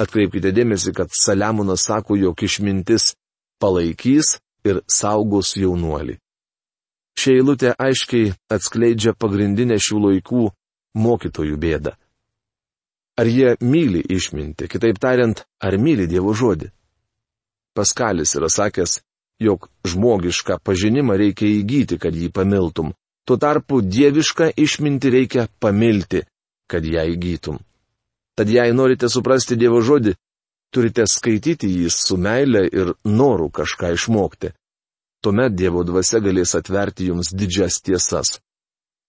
Atkreipkite 0.00 0.52
dėmesį, 0.56 0.92
kad 0.96 1.12
Saliamonas 1.12 1.86
sako, 1.88 2.16
jog 2.16 2.42
išmintis 2.42 3.14
palaikys 3.60 4.38
ir 4.64 4.80
saugos 4.88 5.54
jaunuolį. 5.56 6.16
Šia 7.16 7.38
eilutė 7.38 7.72
aiškiai 7.80 8.34
atskleidžia 8.52 9.14
pagrindinę 9.16 9.78
šių 9.80 10.00
laikų 10.06 10.48
mokytojų 11.00 11.56
bėdą. 11.60 11.94
Ar 13.16 13.28
jie 13.32 13.54
myli 13.64 14.02
išminti, 14.12 14.68
kitaip 14.68 14.98
tariant, 15.00 15.40
ar 15.64 15.78
myli 15.80 16.04
Dievo 16.08 16.34
žodį? 16.36 16.68
Paskalis 17.76 18.34
yra 18.36 18.50
sakęs, 18.52 18.98
jog 19.40 19.68
žmogišką 19.86 20.58
pažinimą 20.64 21.16
reikia 21.16 21.48
įgyti, 21.60 21.98
kad 21.98 22.14
jį 22.14 22.30
pamiltum. 22.32 22.92
Tuo 23.26 23.36
tarpu 23.36 23.80
dievišką 23.82 24.52
išminti 24.56 25.10
reikia 25.10 25.48
pamilti, 25.60 26.22
kad 26.70 26.84
ją 26.86 27.02
įgytum. 27.14 27.58
Tad 28.36 28.50
jei 28.52 28.72
norite 28.72 29.08
suprasti 29.08 29.56
Dievo 29.56 29.80
žodį, 29.80 30.12
turite 30.70 31.06
skaityti 31.08 31.70
jį 31.72 31.88
su 31.90 32.18
meile 32.20 32.66
ir 32.68 32.92
noru 33.04 33.48
kažką 33.50 33.94
išmokti. 33.96 34.52
Tuomet 35.24 35.56
Dievo 35.56 35.82
dvasia 35.88 36.20
galės 36.20 36.52
atverti 36.58 37.08
jums 37.08 37.32
didžias 37.32 37.80
tiesas. 37.80 38.36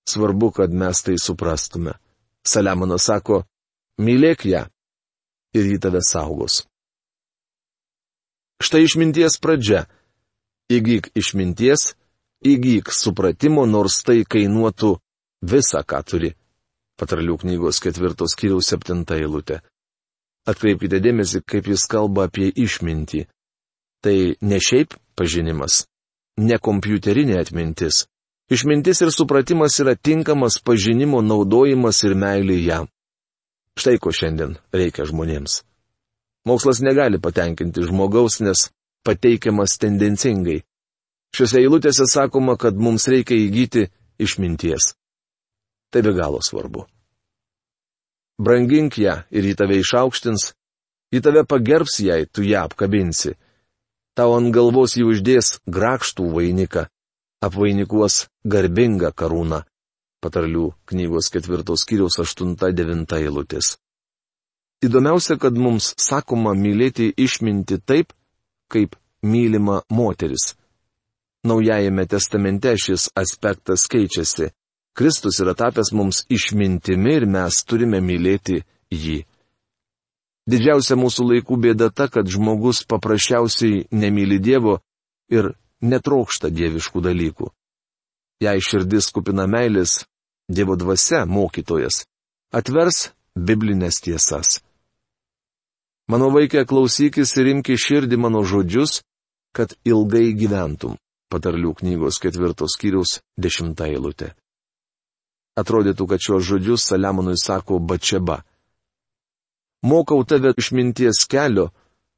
Svarbu, 0.08 0.52
kad 0.56 0.72
mes 0.72 1.04
tai 1.04 1.18
suprastume. 1.20 1.98
Saliamonas 2.48 3.04
sako, 3.10 3.44
mylėk 4.00 4.48
ją 4.48 4.64
ir 5.54 5.68
ji 5.74 5.80
tave 5.84 6.00
saugos. 6.02 6.64
Štai 8.64 8.86
išminties 8.88 9.36
pradžia 9.44 9.84
įgyk 10.72 11.12
išminties, 11.16 11.94
įgyk 12.46 12.92
supratimo, 12.94 13.66
nors 13.66 14.02
tai 14.04 14.24
kainuotų 14.28 14.98
visą, 15.42 15.84
ką 15.84 16.04
turi. 16.04 16.34
Patralių 16.98 17.38
knygos 17.44 17.80
ketvirtos 17.84 18.34
kiriaus 18.38 18.70
septinta 18.72 19.18
eilutė. 19.20 19.62
Atkreipkite 20.48 21.00
dėmesį, 21.04 21.44
kaip 21.46 21.68
jis 21.70 21.86
kalba 21.92 22.28
apie 22.28 22.50
išmintį. 22.50 23.26
Tai 24.02 24.18
ne 24.42 24.60
šiaip 24.64 24.96
pažinimas, 25.18 25.86
ne 26.38 26.58
kompiuterinė 26.58 27.40
atmintis. 27.42 28.06
Išmintis 28.50 29.02
ir 29.04 29.12
supratimas 29.12 29.76
yra 29.84 29.98
tinkamas 30.00 30.62
pažinimo 30.64 31.20
naudojimas 31.22 32.00
ir 32.08 32.16
meilė 32.16 32.62
jam. 32.64 32.88
Štai 33.78 33.98
ko 34.02 34.14
šiandien 34.16 34.56
reikia 34.74 35.06
žmonėms. 35.06 35.62
Mokslas 36.48 36.80
negali 36.82 37.20
patenkinti 37.20 37.84
žmogaus, 37.84 38.40
nes 38.40 38.70
pateikiamas 39.06 39.78
tendencingai. 39.82 40.62
Šiuose 41.36 41.62
eilutėse 41.62 42.08
sakoma, 42.10 42.56
kad 42.58 42.78
mums 42.80 43.08
reikia 43.12 43.38
įgyti 43.38 43.88
išminties. 44.20 44.94
Tai 45.92 46.02
be 46.04 46.14
galo 46.16 46.40
svarbu. 46.44 46.86
Brangink 48.38 48.98
ją 49.02 49.24
ir 49.34 49.48
į 49.50 49.56
tave 49.58 49.80
išaukštins, 49.82 50.52
į 51.14 51.22
tave 51.26 51.44
pagerbs 51.50 52.00
jai, 52.04 52.26
tu 52.30 52.46
ją 52.46 52.68
apkabinsi. 52.68 53.34
Tau 54.18 54.36
ant 54.38 54.52
galvos 54.54 54.96
jį 54.98 55.08
uždės 55.12 55.58
grakštų 55.70 56.28
vainiką, 56.34 56.88
apvainikuos 57.46 58.28
garbingą 58.46 59.12
karūną. 59.14 59.64
Patarlių 60.22 60.72
knygos 60.90 61.30
ketvirtos 61.34 61.86
kiriaus 61.86 62.18
8-9 62.22 63.14
eilutės. 63.20 63.76
Įdomiausia, 64.86 65.38
kad 65.42 65.58
mums 65.58 65.92
sakoma 66.02 66.54
mylėti 66.58 67.12
išminti 67.18 67.78
taip, 67.82 68.14
kaip 68.72 68.96
mylima 69.22 69.82
moteris. 69.90 70.56
Naujajame 71.44 72.06
testamente 72.06 72.76
šis 72.78 73.10
aspektas 73.16 73.88
keičiasi. 73.92 74.50
Kristus 74.98 75.40
yra 75.44 75.54
tapęs 75.54 75.94
mums 75.94 76.24
išmintimi 76.30 77.14
ir 77.20 77.26
mes 77.30 77.64
turime 77.64 78.02
mylėti 78.02 78.64
jį. 78.92 79.20
Didžiausia 80.48 80.96
mūsų 80.98 81.28
laikų 81.32 81.58
bėda 81.64 81.90
ta, 81.92 82.08
kad 82.08 82.28
žmogus 82.32 82.86
paprasčiausiai 82.88 83.86
nemyli 83.92 84.40
Dievo 84.40 84.80
ir 85.30 85.52
netrokšta 85.82 86.50
dieviškų 86.50 87.04
dalykų. 87.04 87.50
Jei 88.42 88.62
širdis 88.64 89.12
kupina 89.12 89.48
meilės, 89.48 90.06
Dievo 90.48 90.78
dvasia, 90.80 91.26
mokytojas, 91.28 92.06
atvers 92.56 93.12
biblinės 93.36 94.00
tiesas. 94.02 94.62
Mano 96.08 96.30
vaikė 96.32 96.64
klausykis 96.64 97.34
ir 97.36 97.50
imki 97.52 97.76
širdį 97.76 98.18
mano 98.24 98.44
žodžius, 98.48 99.02
kad 99.52 99.74
ilgai 99.84 100.32
gyventum. 100.40 100.96
Patarlių 101.28 101.74
knygos 101.82 102.22
ketvirtos 102.24 102.78
skyriaus 102.78 103.18
dešimta 103.36 103.90
eilutė. 103.92 104.32
Atrodytų, 105.60 106.06
kad 106.08 106.24
šios 106.24 106.46
žodžius 106.48 106.86
Saliamonui 106.88 107.36
sako 107.36 107.82
Bačeba. 107.84 108.46
Mokau 109.84 110.24
tave 110.24 110.54
išminties 110.56 111.26
kelio, 111.28 111.74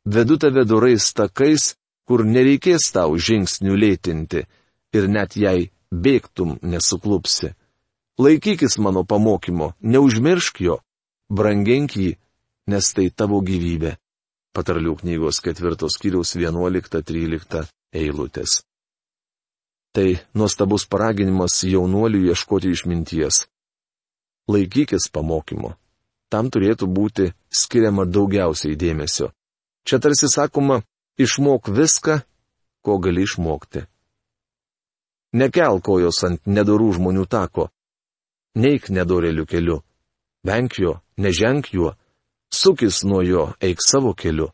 vedu 0.06 0.38
tave 0.38 0.68
durais 0.70 1.10
takais, 1.18 1.74
kur 2.06 2.22
nereikės 2.28 2.92
tau 2.94 3.18
žingsnių 3.18 3.74
lėtinti, 3.74 4.46
ir 4.94 5.10
net 5.10 5.34
jei 5.34 5.72
bėgtum 5.90 6.60
nesuklupsi. 6.62 7.56
Laikykis 8.22 8.78
mano 8.78 9.02
pamokymo, 9.08 9.74
neužmiršk 9.82 10.62
jo, 10.62 10.78
brangink 11.34 11.98
jį 11.98 12.18
nes 12.70 12.94
tai 12.94 13.10
tavo 13.10 13.42
gyvybė. 13.46 13.96
Patarlių 14.54 14.96
knygos 15.02 15.42
ketvirtos 15.46 15.98
kiriaus 16.02 16.34
11-13 16.38 17.68
eilutės. 17.94 18.62
Tai 19.94 20.08
nuostabus 20.38 20.86
paraginimas 20.90 21.64
jaunuolių 21.66 22.30
ieškoti 22.30 22.74
išminties. 22.74 23.46
Laikykis 24.50 25.10
pamokymo. 25.14 25.76
Tam 26.30 26.50
turėtų 26.54 26.90
būti 26.90 27.32
skiriama 27.50 28.06
daugiausiai 28.06 28.78
dėmesio. 28.78 29.32
Čia 29.86 29.98
tarsi 30.02 30.30
sakoma, 30.30 30.84
išmok 31.18 31.72
viską, 31.74 32.20
ko 32.86 32.98
gali 33.02 33.26
išmokti. 33.26 33.86
Nekel 35.34 35.82
kojos 35.86 36.22
ant 36.26 36.46
nedorų 36.46 36.94
žmonių 36.98 37.26
tako. 37.30 37.70
Neik 38.58 38.90
nedorelių 38.94 39.46
keliu. 39.50 39.82
Venk 40.46 40.80
jo, 40.82 41.00
neženk 41.18 41.74
juo, 41.74 41.94
Sukis 42.54 43.04
nuo 43.04 43.22
jo, 43.22 43.54
eik 43.62 43.82
savo 43.86 44.14
keliu. 44.18 44.50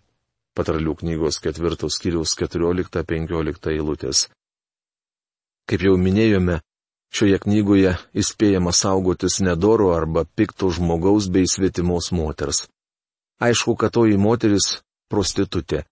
Patarlių 0.56 0.96
knygos 1.00 1.40
ketvirtos 1.44 1.98
kiriaus 2.00 2.36
14-15 2.40 3.72
eilutės. 3.74 4.28
Kaip 5.68 5.84
jau 5.84 5.96
minėjome, 6.00 6.60
šioje 7.16 7.40
knygoje 7.44 7.96
įspėjama 8.16 8.72
saugotis 8.76 9.42
nedoro 9.44 9.90
arba 9.96 10.24
pikto 10.26 10.70
žmogaus 10.72 11.28
bei 11.32 11.48
svetimos 11.48 12.12
moters. 12.16 12.68
Aišku, 13.40 13.76
kad 13.76 13.92
toji 13.96 14.18
moteris- 14.18 14.82
prostitutė. 15.12 15.84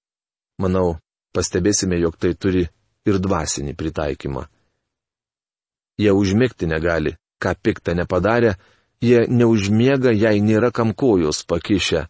Manau, 0.60 1.00
pastebėsime, 1.36 2.00
jog 2.00 2.16
tai 2.18 2.34
turi 2.34 2.68
ir 3.06 3.20
dvasinį 3.20 3.76
pritaikymą. 3.76 4.48
Jie 6.00 6.12
užmėgti 6.12 6.68
negali, 6.68 7.18
ką 7.40 7.56
piktą 7.64 7.96
nepadarė, 7.96 8.56
Jie 9.04 9.26
neužmiega, 9.28 10.14
jei 10.16 10.40
nėra 10.40 10.72
kam 10.72 10.94
kojos 10.96 11.44
pakišę. 11.44 12.06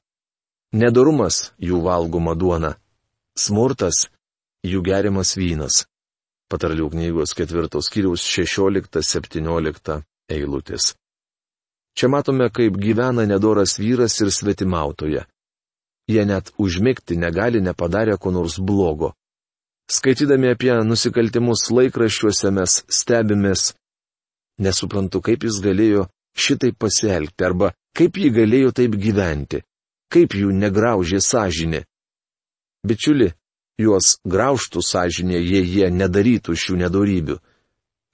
Nedorumas 0.78 1.54
jų 1.58 1.80
valgoma 1.82 2.36
duona. 2.38 2.76
Smurtas 3.34 4.08
jų 4.62 4.84
geriamas 4.86 5.34
vynas. 5.38 5.88
Patarlių 6.54 6.92
knygos 6.94 7.34
ketvirtos 7.34 7.90
kiriaus 7.90 8.22
16-17 8.30 10.04
eilutės. 10.30 10.94
Čia 11.98 12.10
matome, 12.14 12.50
kaip 12.54 12.78
gyvena 12.78 13.26
nedoras 13.26 13.80
vyras 13.82 14.20
ir 14.22 14.30
svetimautoje. 14.30 15.26
Jie 16.10 16.26
net 16.30 16.52
užmigti 16.62 17.18
negali 17.18 17.62
nepadarę 17.62 18.18
ko 18.22 18.32
nors 18.32 18.60
blogo. 18.60 19.14
Skaitydami 19.90 20.54
apie 20.54 20.74
nusikaltimus 20.86 21.70
laikraščiuose 21.74 22.52
mes 22.54 22.82
stebimės. 22.90 23.72
Nesuprantu, 24.62 25.22
kaip 25.26 25.46
jis 25.48 25.58
galėjo 25.64 26.06
šitai 26.38 26.74
pasielgti 26.74 27.46
arba 27.46 27.74
kaip 27.98 28.18
jį 28.18 28.30
galėjo 28.34 28.74
taip 28.76 28.98
gyventi, 28.98 29.62
kaip 30.14 30.36
jų 30.38 30.52
negraužė 30.58 31.22
sąžinė. 31.22 31.84
Bičiuli, 32.84 33.32
juos 33.80 34.18
graužtų 34.28 34.82
sąžinė, 34.84 35.40
jei 35.40 35.66
jie 35.76 35.90
nedarytų 35.94 36.56
šių 36.58 36.80
nedorybių. 36.84 37.38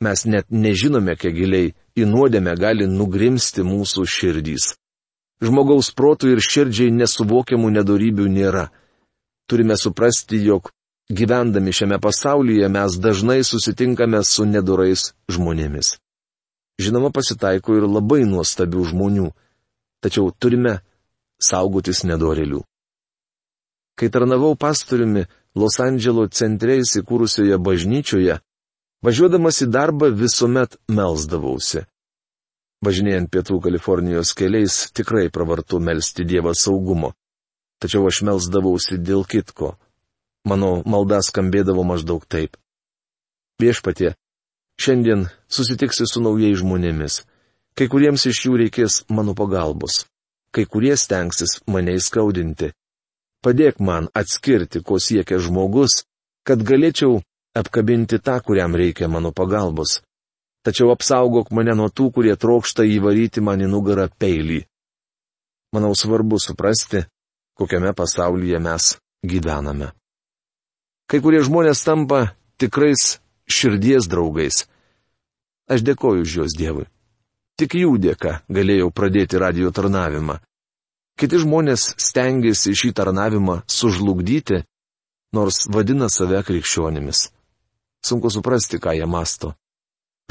Mes 0.03 0.25
net 0.25 0.47
nežinome, 0.51 1.15
kiek 1.19 1.35
giliai 1.35 1.73
į 1.99 2.05
nuodėmę 2.07 2.53
gali 2.59 2.87
nugrimsti 2.87 3.65
mūsų 3.67 4.05
širdys. 4.07 4.75
Žmogaus 5.43 5.91
protų 5.95 6.35
ir 6.35 6.43
širdžiai 6.43 6.91
nesuvokiamų 6.91 7.71
nedorybių 7.79 8.27
nėra. 8.31 8.67
Turime 9.49 9.75
suprasti, 9.79 10.39
jog 10.43 10.71
gyvendami 11.11 11.73
šiame 11.75 11.99
pasaulyje 12.03 12.67
mes 12.71 12.99
dažnai 12.99 13.41
susitinkame 13.47 14.21
su 14.23 14.45
nedorais 14.45 15.09
žmonėmis. 15.31 15.95
Žinoma, 16.79 17.11
pasitaiko 17.11 17.75
ir 17.75 17.85
labai 17.87 18.23
nuostabių 18.23 18.85
žmonių, 18.93 19.27
tačiau 19.99 20.31
turime 20.31 20.79
saugotis 21.43 22.05
nedorelių. 22.07 22.61
Kai 23.99 24.07
tarnavau 24.07 24.55
pastoriumi 24.55 25.25
Los 25.59 25.79
Andželo 25.83 26.27
centre 26.31 26.77
įsikūrusioje 26.79 27.57
bažnyčioje, 27.59 28.37
važiuodamas 29.03 29.59
į 29.65 29.67
darbą 29.75 30.11
visuomet 30.15 30.77
melzdavausi. 30.87 31.83
Važinėjant 32.85 33.27
pietų 33.33 33.57
Kalifornijos 33.65 34.31
keliais 34.39 34.75
tikrai 34.95 35.27
pravartu 35.35 35.81
melstį 35.83 36.23
Dievą 36.31 36.53
saugumo. 36.55 37.11
Tačiau 37.83 38.07
aš 38.07 38.21
melzdavausi 38.27 39.01
dėl 39.03 39.25
kitko. 39.27 39.73
Mano 40.47 40.79
malda 40.87 41.19
skambėdavo 41.25 41.83
maždaug 41.83 42.23
taip. 42.23 42.55
Viešpatie, 43.59 44.13
šiandien 44.79 45.27
susitiksi 45.51 46.07
su 46.07 46.21
naujais 46.23 46.59
žmonėmis. 46.61 47.23
Kai 47.75 47.87
kuriems 47.91 48.25
iš 48.29 48.45
jų 48.45 48.59
reikės 48.63 49.03
mano 49.11 49.35
pagalbos. 49.35 50.05
Kai 50.55 50.65
kurie 50.65 50.95
stengsis 50.97 51.59
mane 51.67 51.93
įskaudinti. 51.99 52.71
Padėk 53.45 53.79
man 53.79 54.09
atskirti, 54.17 54.81
ko 54.83 54.97
siekia 54.99 55.39
žmogus, 55.39 56.03
kad 56.43 56.63
galėčiau 56.65 57.21
apkabinti 57.55 58.19
tą, 58.19 58.39
kuriam 58.43 58.75
reikia 58.75 59.07
mano 59.07 59.31
pagalbos. 59.31 59.99
Tačiau 60.65 60.91
apsaugok 60.91 61.53
mane 61.55 61.75
nuo 61.77 61.87
tų, 61.87 62.09
kurie 62.15 62.35
trokšta 62.35 62.83
įvaryti 62.83 63.43
man 63.45 63.63
į 63.63 63.69
nugarą 63.71 64.09
peilį. 64.19 64.65
Manau 65.71 65.93
svarbu 65.95 66.39
suprasti, 66.41 67.05
kokiame 67.55 67.93
pasaulyje 67.95 68.59
mes 68.59 68.95
gyvename. 69.23 69.93
Kai 71.09 71.21
kurie 71.23 71.39
žmonės 71.45 71.85
tampa 71.85 72.33
tikrais 72.59 73.19
širdies 73.51 74.07
draugais. 74.09 74.65
Aš 75.69 75.83
dėkoju 75.85 76.25
už 76.25 76.35
juos 76.39 76.55
Dievui. 76.57 76.87
Tik 77.59 77.75
jų 77.75 77.97
dėka 77.99 78.39
galėjau 78.47 78.89
pradėti 78.95 79.39
radio 79.41 79.71
tarnavimą. 79.75 80.39
Kiti 81.19 81.41
žmonės 81.43 81.93
stengiasi 81.99 82.71
šį 82.71 82.93
tarnavimą 82.95 83.59
sužlugdyti, 83.67 84.61
nors 85.35 85.65
vadina 85.67 86.07
save 86.07 86.39
krikščionimis. 86.47 87.27
Sunku 88.05 88.31
suprasti, 88.31 88.79
ką 88.79 88.95
jie 88.95 89.05
masto. 89.05 89.53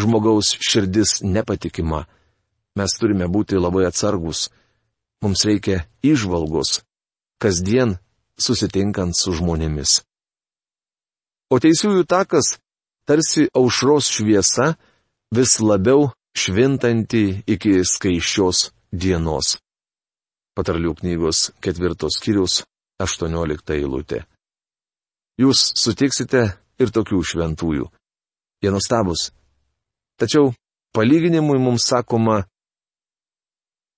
Žmogaus 0.00 0.54
širdis 0.56 1.20
nepatikima. 1.20 2.06
Mes 2.78 2.94
turime 2.96 3.28
būti 3.28 3.60
labai 3.60 3.84
atsargus. 3.90 4.48
Mums 5.20 5.44
reikia 5.44 5.82
išvalgos, 6.06 6.80
kasdien 7.42 7.98
susitinkant 8.38 9.18
su 9.18 9.34
žmonėmis. 9.34 10.00
O 11.50 11.58
teisiųjų 11.58 12.06
takas, 12.06 12.56
tarsi 13.08 13.48
aušros 13.56 14.10
šviesa, 14.12 14.74
vis 15.32 15.58
labiau 15.64 16.10
švintanti 16.36 17.42
iki 17.48 17.80
skaiščios 17.88 18.68
dienos. 18.92 19.56
Patarlių 20.52 20.92
knygos 21.00 21.48
ketvirtos 21.64 22.18
skyrius 22.20 22.60
18 23.00 23.72
eilutė. 23.78 24.26
Jūs 25.40 25.62
sutiksite 25.78 26.42
ir 26.82 26.92
tokių 26.92 27.22
šventųjų. 27.30 27.86
Jie 28.60 28.70
nustabus. 28.74 29.30
Tačiau 30.18 30.50
palyginimui 30.92 31.60
mums 31.62 31.86
sakoma, 31.88 32.42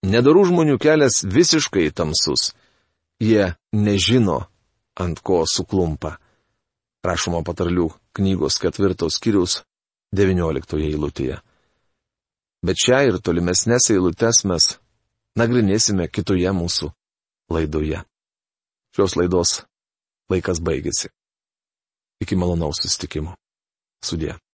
nedarų 0.05 0.45
žmonių 0.53 0.77
kelias 0.79 1.25
visiškai 1.25 1.89
tamsus. 1.97 2.53
Jie 3.21 3.57
nežino, 3.73 4.45
ant 5.01 5.19
ko 5.25 5.43
suklumpa. 5.49 6.20
Rašoma 7.07 7.41
patarlių 7.47 7.89
knygos 8.17 8.59
ketvirtos 8.61 9.17
skyrius 9.17 9.61
19 10.17 10.81
eilutėje. 10.85 11.39
Bet 12.67 12.81
šią 12.83 12.99
ir 13.09 13.21
tolimesnės 13.25 13.89
eilutes 13.95 14.43
mes 14.51 14.67
nagrinėsime 15.41 16.09
kitoje 16.13 16.53
mūsų 16.53 16.91
laidoje. 17.55 18.03
Šios 18.97 19.17
laidos 19.17 19.55
laikas 20.33 20.61
baigėsi. 20.61 21.09
Iki 22.21 22.37
malonaus 22.37 22.83
susitikimo. 22.83 23.37
Sudė. 24.05 24.41